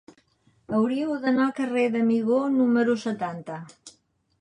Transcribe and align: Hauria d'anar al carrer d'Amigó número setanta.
Hauria 0.77 1.17
d'anar 1.27 1.45
al 1.45 1.53
carrer 1.61 1.85
d'Amigó 1.97 2.43
número 2.57 2.99
setanta. 3.07 3.63